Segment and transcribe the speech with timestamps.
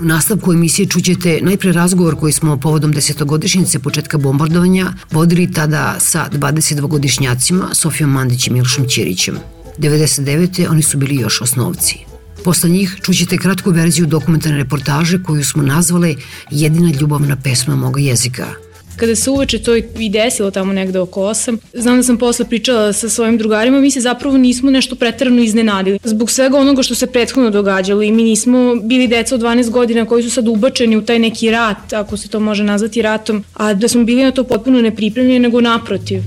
[0.00, 6.28] U nastavku emisije čućete najpre razgovor koji smo povodom desetogodišnjice početka bombardovanja vodili tada sa
[6.32, 9.38] 22-godišnjacima Sofijom Mandić i Milošom Ćirićem.
[9.78, 10.70] 99.
[10.70, 11.96] oni su bili još osnovci.
[12.44, 16.16] Posle njih čućete kratku verziju dokumentarne reportaže koju smo nazvali
[16.50, 18.46] Jedina ljubavna pesma moga jezika–
[19.00, 22.92] Kada se uveče to i desilo tamo negde oko 8, znam da sam posle pričala
[22.92, 25.98] sa svojim drugarima, mi se zapravo nismo nešto pretarano iznenadili.
[26.04, 30.04] Zbog svega onoga što se prethodno događalo i mi nismo bili deca od 12 godina
[30.04, 33.74] koji su sad ubačeni u taj neki rat, ako se to može nazvati ratom, a
[33.74, 36.22] da smo bili na to potpuno nepripremljeni, nego naprotiv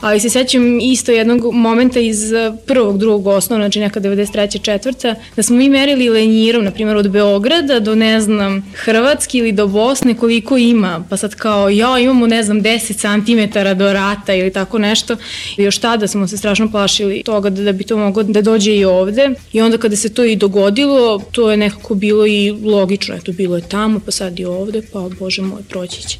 [0.00, 4.62] ali se sećam isto jednog momenta iz eh, prvog, drugog osnova, znači neka 93.
[4.62, 9.52] četvrta, da smo mi merili lenjirom, na primjer od Beograda do, ne znam, Hrvatske ili
[9.52, 14.34] do Bosne koliko ima, pa sad kao, ja, imamo, ne znam, 10 cm do rata
[14.34, 15.16] ili tako nešto.
[15.56, 18.76] I još tada smo se strašno plašili toga da, da bi to moglo da dođe
[18.76, 19.30] i ovde.
[19.52, 23.56] I onda kada se to i dogodilo, to je nekako bilo i logično, eto, bilo
[23.56, 26.18] je tamo, pa sad i ovde, pa bože moj, proći će.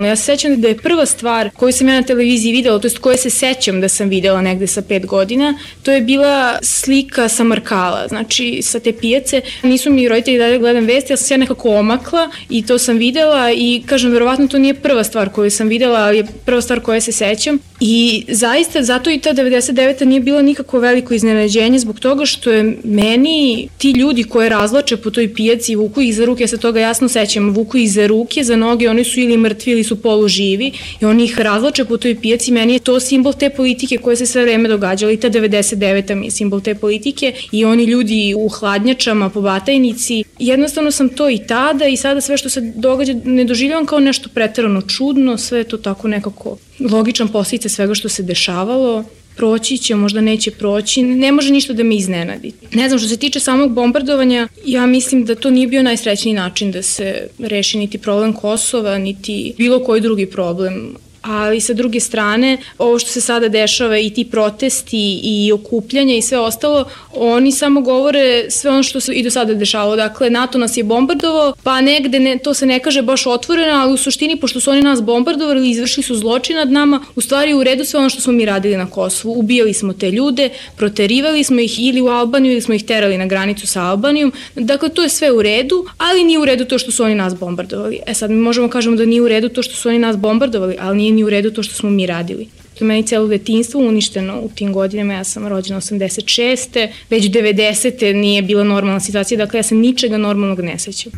[0.00, 2.98] Ja se sećam da je prva stvar koju sam ja na televiziji videla, to jest
[2.98, 7.44] koje se sećam da sam videla negde sa pet godina, to je bila slika sa
[7.44, 9.40] Markala, znači sa te pijace.
[9.62, 12.96] Nisu mi roditelji da gledam vesti, ja sam se ja nekako omakla i to sam
[12.96, 16.80] videla i kažem, verovatno to nije prva stvar koju sam videla, ali je prva stvar
[16.80, 17.58] koja se sećam.
[17.84, 20.04] I zaista zato i ta 99.
[20.04, 25.10] nije bila nikako veliko iznenađenje zbog toga što je meni ti ljudi koje razlače po
[25.10, 28.44] toj pijaci vuku ih za ruke, ja se toga jasno sećam, vuku ih za ruke,
[28.44, 32.20] za noge, oni su ili mrtvi ili su poluživi i oni ih razlače po toj
[32.20, 32.52] pijaci.
[32.52, 36.14] Meni je to simbol te politike koje se sve vreme događala i ta 99.
[36.14, 40.24] mi je simbol te politike i oni ljudi u hladnjačama po batajnici.
[40.38, 44.28] Jednostavno sam to i tada i sada sve što se događa ne doživljavam kao nešto
[44.34, 46.56] preterano čudno, sve to tako nekako
[46.90, 49.04] logičan posljedice svega što se dešavalo
[49.36, 52.52] proći će, možda neće proći, ne može ništa da me iznenadi.
[52.72, 56.70] Ne znam, što se tiče samog bombardovanja, ja mislim da to nije bio najsrećniji način
[56.72, 62.58] da se reši niti problem Kosova, niti bilo koji drugi problem ali sa druge strane,
[62.78, 66.84] ovo što se sada dešava i ti protesti i okupljanja i sve ostalo,
[67.14, 69.96] oni samo govore sve ono što se i do sada dešavalo.
[69.96, 73.92] Dakle, NATO nas je bombardovao, pa negde ne, to se ne kaže baš otvoreno, ali
[73.92, 77.54] u suštini, pošto su oni nas bombardovali i izvršili su zločin nad nama, u stvari
[77.54, 79.38] u redu sve ono što smo mi radili na Kosovu.
[79.38, 83.26] Ubijali smo te ljude, proterivali smo ih ili u Albaniju ili smo ih terali na
[83.26, 84.32] granicu sa Albanijom.
[84.54, 87.34] Dakle, to je sve u redu, ali nije u redu to što su oni nas
[87.34, 87.98] bombardovali.
[88.06, 90.76] E sad, mi možemo kažemo da nije u redu to što su oni nas bombardovali,
[90.80, 92.48] ali nije ni u redu to što smo mi radili.
[92.78, 96.88] To je meni celo detinstvo uništeno u tim godinama, ja sam rođena 86.
[97.10, 98.12] Već 90.
[98.14, 101.12] nije bila normalna situacija, dakle ja se ničega normalnog ne sećam.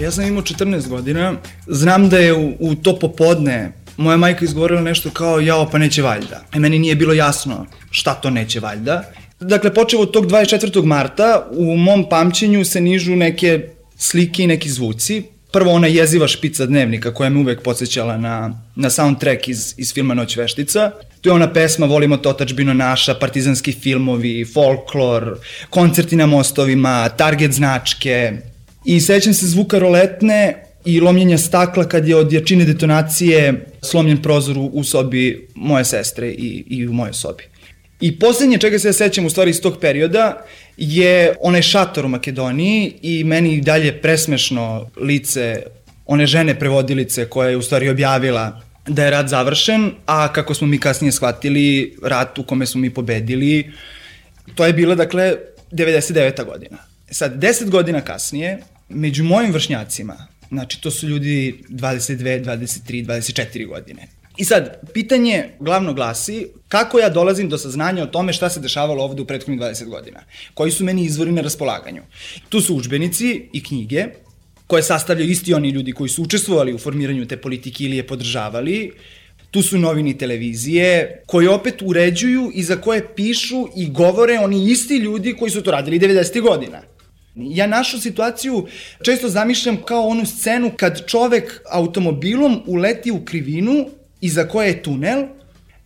[0.00, 1.34] Ja sam imao 14 godina,
[1.66, 6.02] znam da je u, u to popodne moja majka izgovorila nešto kao jao pa neće
[6.02, 6.44] valjda.
[6.54, 9.12] E meni nije bilo jasno šta to neće valjda.
[9.40, 10.84] Dakle, počeo od tog 24.
[10.84, 15.22] marta, u mom pamćenju se nižu neke slike i neki zvuci.
[15.52, 20.14] Prvo ona jeziva špica dnevnika koja me uvek podsjećala na, na soundtrack iz, iz filma
[20.14, 20.90] Noć veštica.
[21.20, 25.38] Tu je ona pesma Volimo to tačbino naša, partizanski filmovi, folklor,
[25.70, 28.32] koncerti na mostovima, target značke.
[28.84, 34.56] I sećam se zvuka roletne i lomljenja stakla kad je od jačine detonacije slomljen prozor
[34.58, 37.44] u sobi moje sestre i, i u mojoj sobi.
[38.00, 40.44] I poslednje čega se ja sećam u stvari iz tog perioda
[40.76, 45.62] je onaj šator u Makedoniji i meni dalje presmešno lice
[46.06, 50.66] one žene prevodilice koja je u stvari objavila da je rat završen, a kako smo
[50.66, 53.72] mi kasnije shvatili, rat u kome smo mi pobedili,
[54.54, 55.36] to je bila, dakle,
[55.72, 56.44] 99.
[56.44, 56.78] godina.
[57.10, 58.58] Sad, 10 godina kasnije,
[58.88, 65.92] među mojim vršnjacima, znači to su ljudi 22, 23, 24 godine, I sad, pitanje glavno
[65.94, 69.88] glasi kako ja dolazim do saznanja o tome šta se dešavalo ovde u prethodnih 20
[69.88, 70.20] godina.
[70.54, 72.02] Koji su meni izvori na raspolaganju.
[72.48, 74.06] Tu su učbenici i knjige
[74.66, 78.92] koje sastavljaju isti oni ljudi koji su učestvovali u formiranju te politike ili je podržavali.
[79.50, 84.96] Tu su novini televizije koje opet uređuju i za koje pišu i govore oni isti
[84.96, 86.40] ljudi koji su to radili 90.
[86.40, 86.82] godina.
[87.36, 88.66] Ja našu situaciju
[89.02, 93.86] često zamišljam kao onu scenu kad čovek automobilom uleti u krivinu
[94.26, 95.24] iza koje je tunel,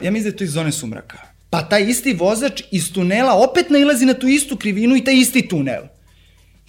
[0.00, 1.18] ja mislim da je to iz zone sumraka.
[1.50, 5.48] Pa taj isti vozač iz tunela opet nailazi na tu istu krivinu i taj isti
[5.48, 5.82] tunel.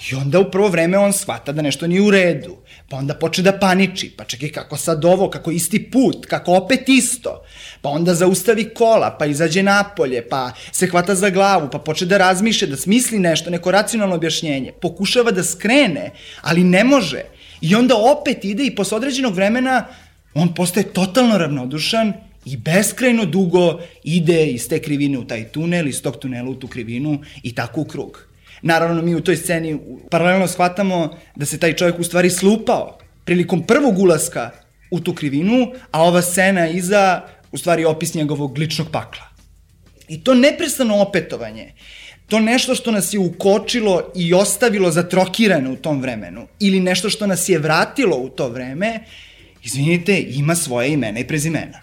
[0.10, 2.58] I onda u prvo vreme on shvata da nešto nije u redu.
[2.90, 4.10] Pa onda poče da paniči.
[4.18, 7.44] Pa čekaj, kako sad ovo, kako isti put, kako opet isto.
[7.82, 12.18] Pa onda zaustavi kola, pa izađe napolje, pa se hvata za glavu, pa poče da
[12.18, 14.72] razmišlja, da smisli nešto, neko racionalno objašnjenje.
[14.82, 17.24] Pokušava da skrene, ali ne može.
[17.62, 19.86] I onda opet ide i posle određenog vremena
[20.34, 22.14] on postaje totalno ravnodušan
[22.46, 26.68] I beskrajno dugo ide iz te krivine u taj tunel, iz tog tunela u tu
[26.68, 28.26] krivinu i tako u krug.
[28.62, 29.80] Naravno, mi u toj sceni
[30.10, 34.52] paralelno shvatamo da se taj čovjek u stvari slupao prilikom prvog ulaska
[34.92, 39.24] u tu krivinu, a ova scena iza u stvari opis njegovog ličnog pakla.
[40.08, 41.74] I to neprestano opetovanje,
[42.28, 47.28] to nešto što nas je ukočilo i ostavilo zatrokirane u tom vremenu, ili nešto što
[47.28, 49.00] nas je vratilo u to vreme,
[49.64, 51.80] izvinite, ima svoje imena i prezimena.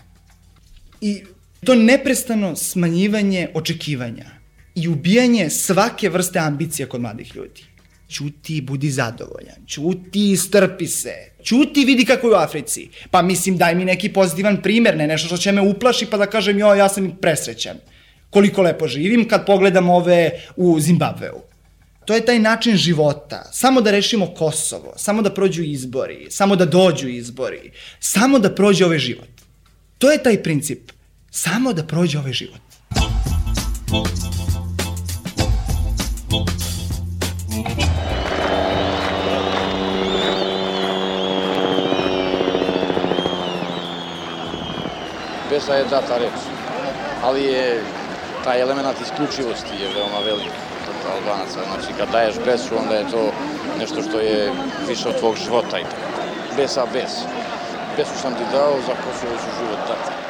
[1.01, 1.23] I
[1.65, 4.25] to neprestano smanjivanje očekivanja
[4.75, 7.63] i ubijanje svake vrste ambicija kod mladih ljudi.
[8.11, 9.67] Ćuti, budi zadovoljan.
[9.67, 11.15] Ćuti, strpi se.
[11.45, 12.89] Ćuti, vidi kako je u Africi.
[13.11, 16.27] Pa mislim, daj mi neki pozitivan primer, ne nešto što će me uplaši pa da
[16.27, 17.77] kažem, jo, ja sam presrećan.
[18.31, 21.48] Koliko lepo živim kad pogledam ove u Zimbabveu.
[22.09, 23.51] To je taj način života.
[23.53, 27.71] Samo da rešimo Kosovo, samo da prođu izbori, samo da dođu izbori,
[28.01, 29.29] samo da prođe ovaj život.
[29.99, 30.91] To je taj princip.
[31.31, 32.61] Samo da prođe ovaj život.
[45.51, 46.41] Besa je data reč,
[47.23, 47.83] ali je
[48.45, 50.68] taj element isključivosti je veoma velik
[51.19, 51.61] Albanaca.
[51.71, 53.33] Znači, kad daješ besu, onda je to
[53.79, 54.53] nešto što je
[54.89, 55.77] više od tvog života.
[56.57, 57.13] Besa bes.
[57.97, 60.28] Besu sam ti dao, za Kosovo ću život dati.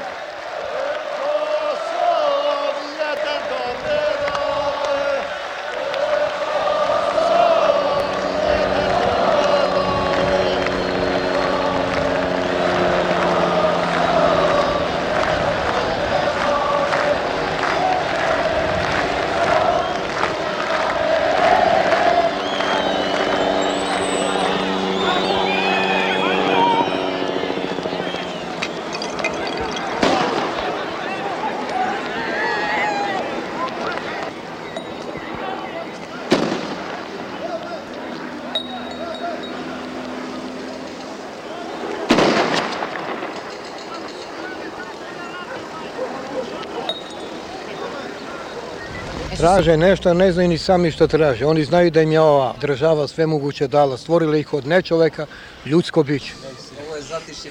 [49.38, 51.46] Traže nešto, ne znaju ni sami što traže.
[51.46, 53.96] Oni znaju da im je ova država sve moguće dala.
[53.96, 55.26] Stvorila ih od nečoveka,
[55.66, 56.32] ljudsko biće.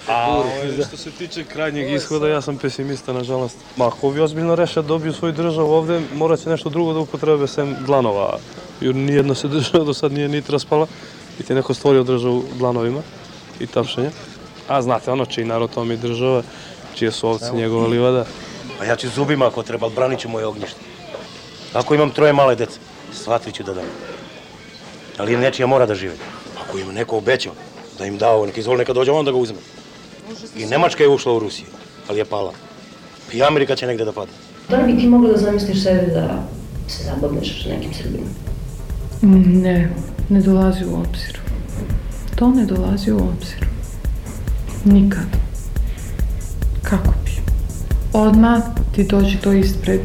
[0.07, 3.55] A ovaj, što se tiče krajnjeg ishoda, ja sam pesimista, nažalost.
[3.77, 6.99] Ma, ako vi ozbiljno reše da dobiju svoju državu ovde, morat će nešto drugo da
[6.99, 8.37] upotrebe sem dlanova.
[8.81, 10.87] Jer nijedna se država do sad nije niti raspala,
[11.39, 13.01] i ti neko stvorio državu dlanovima
[13.59, 14.11] i tapšenja.
[14.67, 16.43] A znate, ono čiji narod to mi država,
[16.95, 18.25] čije su ovce njegova livada.
[18.79, 20.96] A ja ću zubima ako treba, branit ću moje ognjište.
[21.73, 22.79] Ako imam troje male dece,
[23.13, 23.85] svatvi ću da dam.
[25.17, 26.15] Ali nečija mora da žive.
[26.63, 27.53] Ako im neko obećao
[27.97, 29.57] da im dao, neka izvoli neka dođe, onda ga uzme.
[30.55, 31.67] I Nemačka je ušla u Rusiju,
[32.09, 32.53] ali je pala.
[33.33, 34.33] I Amerika će negde da padne.
[34.69, 36.43] Da li bi ti mogla da zamisliš sebe da
[36.87, 38.29] se zabavneš s nekim Srbinom?
[39.61, 39.89] Ne,
[40.29, 41.39] ne dolazi u obzir.
[42.35, 43.65] To ne dolazi u obzir.
[44.85, 45.27] Nikad.
[46.83, 47.31] Kako bi?
[48.13, 48.61] Odmah
[48.95, 50.01] ti dođe to ispred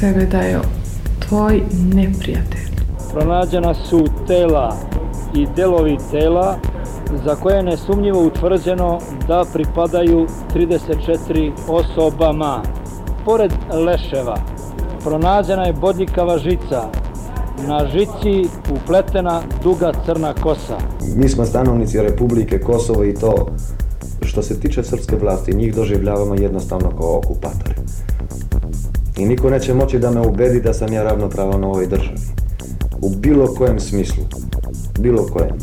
[0.00, 0.60] sebe da je
[1.28, 1.62] tvoj
[1.94, 2.66] neprijatelj.
[3.12, 4.76] Pronađena su tela
[5.34, 6.56] i delovi tela
[7.24, 12.62] za koje je nesumnjivo utvrđeno da pripadaju 34 osobama.
[13.24, 13.52] Pored
[13.86, 14.36] leševa
[15.04, 16.82] pronađena je bodljikava žica,
[17.68, 20.78] na žici upletena duga crna kosa.
[21.16, 23.46] Mi smo stanovnici Republike Kosovo i to
[24.22, 27.74] što se tiče srpske vlasti, njih doživljavamo jednostavno kao okupatori.
[29.18, 32.18] I niko neće moći da me ubedi da sam ja ravnopravan u ovoj državi.
[33.02, 34.24] U bilo kojem smislu.
[34.98, 35.56] Bilo kojem.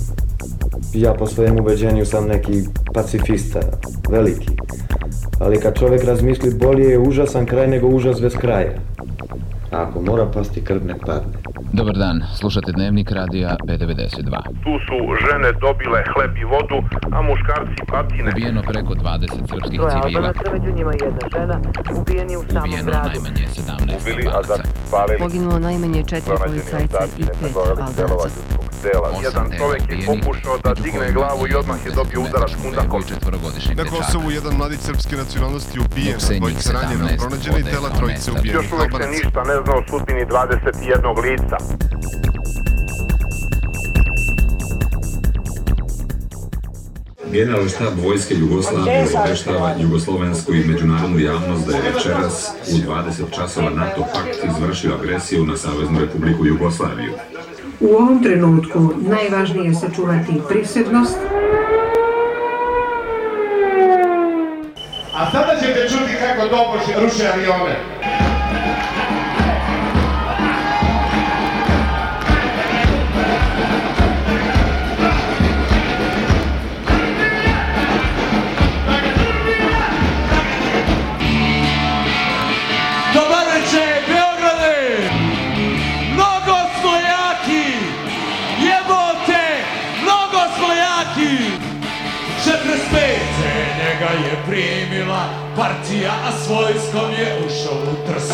[0.93, 3.59] Ja po svojem ubeđenju sam neki pacifista,
[4.09, 4.49] veliki.
[5.39, 8.71] Ali kad čovek razmisli, bolje je užasan kraj nego užas bez kraja.
[9.73, 11.33] A ako mora pasti krv, nek padne.
[11.73, 14.31] Dobar dan, slušate Dnevnik radija B92.
[14.63, 16.77] Tu su žene dobile hleb i vodu,
[17.11, 18.29] a muškarci patine.
[18.31, 20.01] Ubijeno preko 20 srpskih civila.
[20.03, 21.55] Albanaca, među njima jedna žena,
[22.01, 23.09] ubijeni u samom Ubijeno gradu.
[23.09, 25.19] najmanje 17 Ubili, a zapalili.
[25.19, 28.29] Poginulo najmanje četiri policajca i pet albanaca.
[28.83, 29.09] Dela.
[29.23, 33.01] Jedan čovek je pokušao da digne glavu i odmah je dobio udarac kundakom.
[33.77, 33.83] Na.
[33.91, 38.71] Kosovu jedan mladić srpske nacionalnosti ubijen, dvojica ranjena, 17 pronađena i tela trojice ubijenih Još
[38.71, 41.57] uvek se ništa ne zna o sudbini 21 lica.
[47.31, 53.69] Generalni štab Vojske Jugoslavije obeštava jugoslovensku i međunarodnu javnost da je večeras u 20 časova
[53.69, 57.11] NATO pakt izvršio agresiju na Saveznu Republiku Jugoslaviju.
[57.83, 61.17] U ovom trenutku najvažnije je sačuvati prisebnost,
[65.15, 67.75] A sada ćete čuti kako tobože ruše avione.
[95.93, 98.27] Partija, a s vojskom je ušao u trs.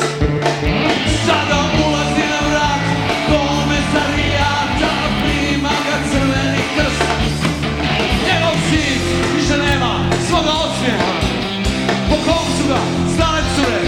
[1.25, 2.83] Sada ulazi na vrat
[3.27, 4.91] komesarijata,
[5.23, 7.03] prima ga crveni krst.
[8.25, 8.99] Njegov sin
[9.35, 11.13] više nema svoga osmijeha.
[12.09, 12.79] Po kom ga
[13.13, 13.81] stale cure,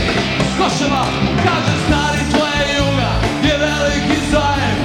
[0.57, 1.05] koševa,
[1.43, 3.11] kaže stari tvoje juga,
[3.43, 4.79] je veliki zajem,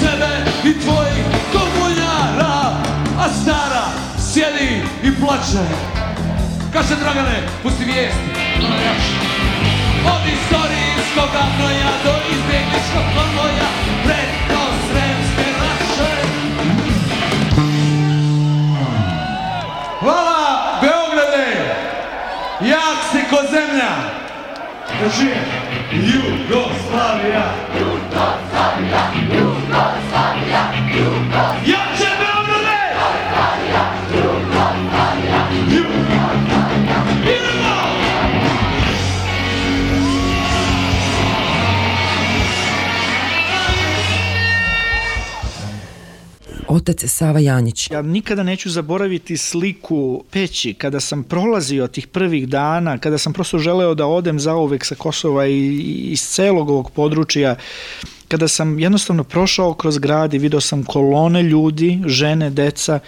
[0.00, 0.32] tebe
[0.64, 2.56] i tvojih komunjara,
[3.18, 3.86] a stara
[4.18, 6.03] sjedi i plače.
[6.74, 8.30] Kaže Dragane, pusti vijesti.
[10.06, 13.68] Od istorijskog gnoja do izbjegličkog konvoja,
[14.04, 16.12] preko sremske raše.
[20.00, 21.74] Hvala, Beograde!
[22.60, 23.92] Jak si ko zemlja!
[25.00, 25.30] Drži!
[25.92, 27.44] Jugoslavija!
[27.80, 29.02] Jugoslavija!
[29.38, 30.62] Jugoslavija!
[30.96, 31.83] Jugoslavija!
[46.74, 47.90] Otac Sava Janjić.
[47.90, 53.58] Ja nikada neću zaboraviti sliku peći kada sam prolazio tih prvih dana, kada sam prosto
[53.58, 55.76] želeo da odem zauvek sa Kosova i
[56.10, 57.56] iz celog ovog područja,
[58.28, 62.98] kada sam jednostavno prošao kroz grad i video sam kolone ljudi, žene, deca,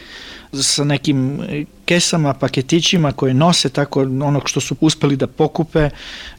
[0.53, 1.41] sa nekim
[1.85, 5.91] kesama, paketićima koje nose tako onog što su uspeli da pokupe,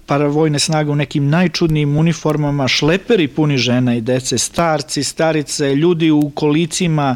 [0.07, 6.29] paravojne snage u nekim najčudnijim uniformama, šleperi puni žena i dece, starci, starice, ljudi u
[6.29, 7.15] kolicima,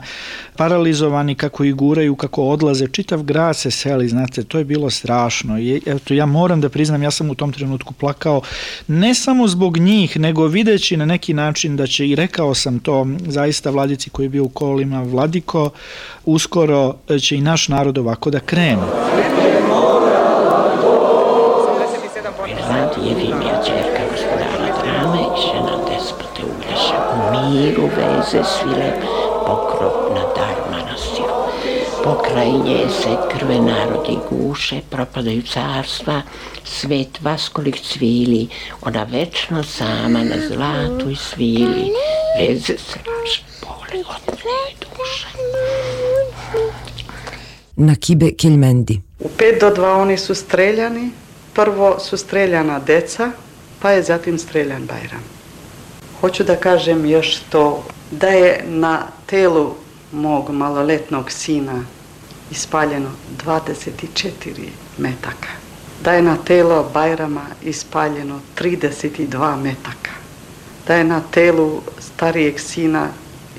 [0.56, 5.60] paralizovani kako ih guraju, kako odlaze, čitav grad se seli, znate, to je bilo strašno.
[5.60, 8.42] I, eto, ja moram da priznam, ja sam u tom trenutku plakao,
[8.88, 13.08] ne samo zbog njih, nego videći na neki način da će, i rekao sam to
[13.28, 15.70] zaista vladici koji je bio u kolima, Vladiko,
[16.26, 19.31] uskoro će i naš narod ovako da krene.
[27.62, 28.90] Miru veze svile
[29.46, 31.36] pokrov na dar manastiru.
[32.04, 36.22] Pokraj nje se krve narodi guše, propadaju carstva,
[36.64, 38.48] svet vaskolik cvili,
[38.82, 41.92] ona večno sama na zlatu i svili,
[42.40, 45.28] veze srče, bole od nje duše.
[47.76, 49.02] Na Kibe Keljmendi.
[49.20, 51.12] U 5 do 2 oni su streljani,
[51.54, 53.32] prvo su streljana deca,
[53.82, 55.41] pa je zatim streljan Bajram.
[56.22, 59.76] Hoću da kažem još to, da je na telu
[60.12, 61.84] mog maloletnog sina
[62.52, 63.10] ispaljeno
[63.46, 65.50] 24 metaka.
[66.04, 70.12] Da je na telo Bajrama ispaljeno 32 metaka.
[70.88, 73.08] Da je na telu starijeg sina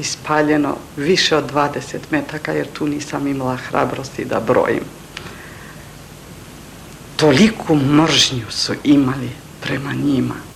[0.01, 4.85] ispaljeno više od 20 metaka, jer tu nisam imala hrabrosti da brojim
[7.23, 10.52] toliku mržnju su imali prema njima.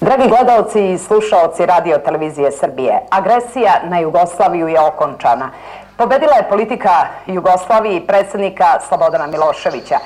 [0.00, 5.50] Dragi gledalci i slušaoci radio televizije Srbije, agresija na Jugoslaviju je okončana.
[5.96, 9.98] Pobedila je politika Jugoslavije i predsednika Slobodana Miloševića.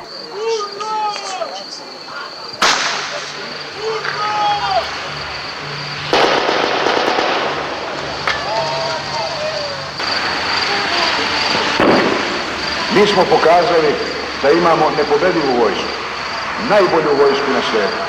[12.95, 13.95] Mi smo pokazali
[14.43, 15.93] da imamo nepobedivu vojsku,
[16.71, 18.02] najbolju vojsku na svijetu.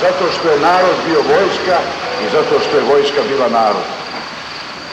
[0.00, 1.78] Zato što je narod bio vojska
[2.26, 3.84] i zato što je vojska bila narod.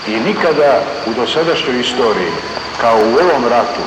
[0.06, 2.32] I nikada u dosadašnjoj istoriji,
[2.78, 3.82] kao u ovom ratu,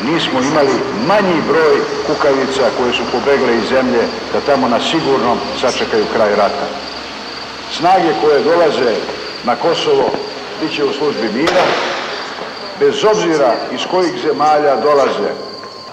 [0.00, 0.72] nismo imali
[1.06, 6.68] manji broj kukavica koje su pobegle iz zemlje da tamo na sigurnom sačekaju kraj rata.
[7.70, 8.94] Snage koje dolaze
[9.44, 10.10] na Kosovo
[10.60, 11.62] bit će u službi mira,
[12.80, 15.30] bez obzira iz kojih zemalja dolaze,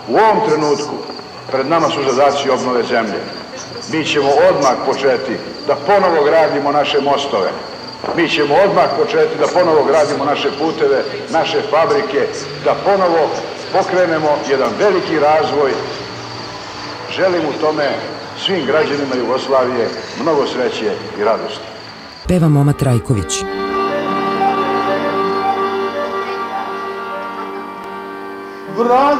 [0.07, 0.95] u ovom trenutku
[1.51, 3.40] pred nama su zadaci obnove zemlje.
[3.91, 7.51] Mi ćemo odmah početi da ponovo gradimo naše mostove.
[8.15, 12.27] Mi ćemo odmah početi da ponovo gradimo naše puteve, naše fabrike,
[12.65, 13.29] da ponovo
[13.73, 15.71] pokrenemo jedan veliki razvoj.
[17.15, 17.89] Želim u tome
[18.45, 19.87] svim građanima Jugoslavije
[20.21, 21.65] mnogo sreće i radosti.
[22.27, 23.43] Peva Moma Trajković.
[28.77, 29.19] Vrag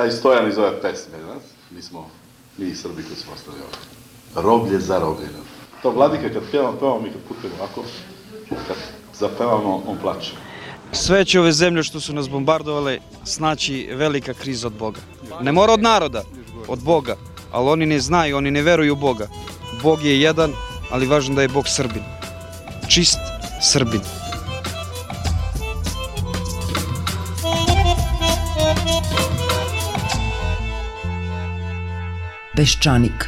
[0.00, 1.34] Taj stojan iz ove pesme, da?
[1.70, 2.06] mi smo,
[2.58, 3.78] mi Srbi koji smo ostali ovdje.
[4.34, 5.44] Roblje za robljenom.
[5.82, 7.82] To vladika kad pjevamo, pevamo mi kad putujemo ovako,
[8.48, 8.76] kad
[9.14, 10.32] zapevamo, on plače.
[10.92, 15.00] Sve će ove zemlje što su nas bombardovale snaći velika kriza od Boga.
[15.40, 16.22] Ne mora od naroda,
[16.68, 17.16] od Boga,
[17.52, 19.28] ali oni ne znaju, oni ne veruju u Boga.
[19.82, 20.52] Bog je jedan,
[20.90, 22.02] ali važno da je Bog Srbin.
[22.88, 23.18] Čist
[23.62, 24.19] Srbin.
[32.60, 33.24] Peščanik.